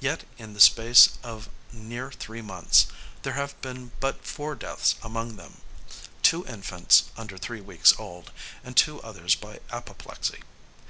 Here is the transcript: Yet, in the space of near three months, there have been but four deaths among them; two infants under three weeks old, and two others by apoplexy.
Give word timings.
Yet, 0.00 0.24
in 0.38 0.54
the 0.54 0.60
space 0.60 1.18
of 1.22 1.50
near 1.70 2.10
three 2.10 2.40
months, 2.40 2.86
there 3.24 3.34
have 3.34 3.60
been 3.60 3.92
but 4.00 4.24
four 4.24 4.54
deaths 4.54 4.94
among 5.02 5.36
them; 5.36 5.60
two 6.22 6.46
infants 6.46 7.04
under 7.14 7.36
three 7.36 7.60
weeks 7.60 7.92
old, 7.98 8.30
and 8.64 8.74
two 8.74 9.02
others 9.02 9.34
by 9.34 9.60
apoplexy. 9.70 10.40